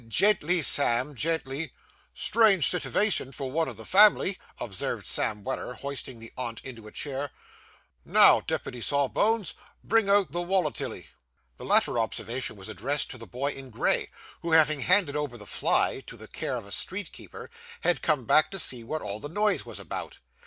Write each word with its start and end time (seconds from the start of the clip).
Gently 0.07 0.63
Sam, 0.63 1.13
gently.' 1.13 1.73
'Strange 2.15 2.67
sitivation 2.67 3.31
for 3.31 3.51
one 3.51 3.69
o' 3.69 3.73
the 3.73 3.85
family,' 3.85 4.39
observed 4.59 5.05
Sam 5.05 5.43
Weller, 5.43 5.75
hoisting 5.75 6.17
the 6.17 6.33
aunt 6.35 6.59
into 6.65 6.87
a 6.87 6.91
chair. 6.91 7.29
'Now 8.03 8.39
depitty 8.41 8.81
sawbones, 8.81 9.53
bring 9.83 10.09
out 10.09 10.31
the 10.31 10.41
wollatilly!' 10.41 11.09
The 11.57 11.65
latter 11.65 11.99
observation 11.99 12.55
was 12.55 12.67
addressed 12.67 13.11
to 13.11 13.19
the 13.19 13.27
boy 13.27 13.51
in 13.51 13.69
gray, 13.69 14.09
who, 14.41 14.53
having 14.53 14.79
handed 14.81 15.15
over 15.15 15.37
the 15.37 15.45
fly 15.45 15.99
to 16.07 16.17
the 16.17 16.27
care 16.27 16.55
of 16.55 16.63
the 16.63 16.71
street 16.71 17.11
keeper, 17.11 17.51
had 17.81 18.01
come 18.01 18.25
back 18.25 18.49
to 18.49 18.57
see 18.57 18.83
what 18.83 19.03
all 19.03 19.19
the 19.19 19.29
noise 19.29 19.67
was 19.67 19.77
about. 19.77 20.17